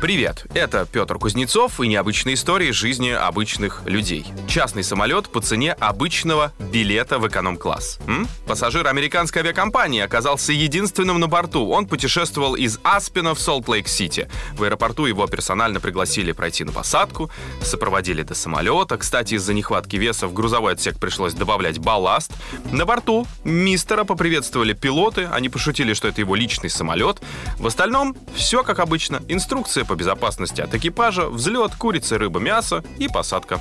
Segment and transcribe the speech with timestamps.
[0.00, 4.24] Привет, это Петр Кузнецов и необычные истории жизни обычных людей.
[4.48, 7.98] Частный самолет по цене обычного билета в эконом-класс.
[8.46, 11.68] Пассажир американской авиакомпании оказался единственным на борту.
[11.68, 14.30] Он путешествовал из Аспена в Солт-Лейк-Сити.
[14.56, 17.30] В аэропорту его персонально пригласили пройти на посадку,
[17.62, 18.96] сопроводили до самолета.
[18.96, 22.32] Кстати, из-за нехватки веса в грузовой отсек пришлось добавлять балласт.
[22.72, 27.20] На борту мистера поприветствовали пилоты, они пошутили, что это его личный самолет.
[27.58, 29.20] В остальном все как обычно.
[29.28, 33.58] Инструкция по безопасности от экипажа, взлет, курица, рыба, мясо и посадка.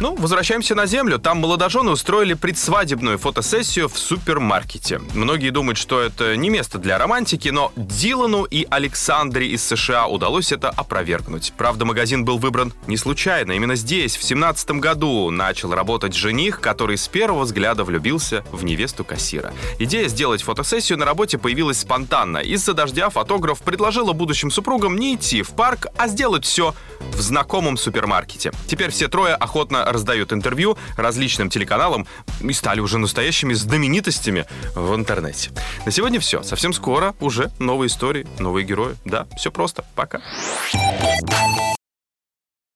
[0.00, 1.18] Ну, возвращаемся на Землю.
[1.18, 5.00] Там молодожены устроили предсвадебную фотосессию в супермаркете.
[5.12, 10.52] Многие думают, что это не место для романтики, но Дилану и Александре из США удалось
[10.52, 11.52] это опровергнуть.
[11.58, 13.52] Правда, магазин был выбран не случайно.
[13.52, 19.04] Именно здесь, в 17 году, начал работать жених, который с первого взгляда влюбился в невесту
[19.04, 19.52] кассира.
[19.80, 22.38] Идея сделать фотосессию на работе появилась спонтанно.
[22.38, 27.76] Из-за дождя фотограф предложила будущим супругам не идти в парк, а сделать все в знакомом
[27.76, 28.52] супермаркете.
[28.66, 32.06] Теперь все трое охотно раздают интервью различным телеканалам
[32.40, 35.50] и стали уже настоящими знаменитостями в интернете.
[35.84, 36.42] На сегодня все.
[36.42, 38.96] Совсем скоро уже новые истории, новые герои.
[39.04, 39.84] Да, все просто.
[39.94, 40.20] Пока.